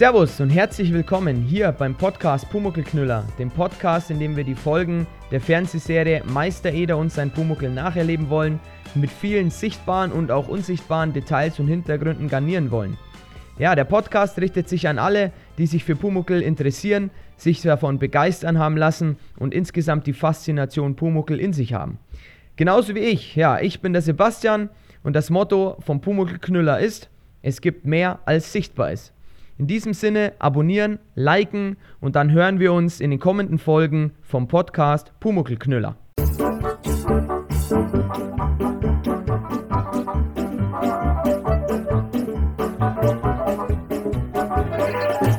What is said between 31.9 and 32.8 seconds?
und dann hören wir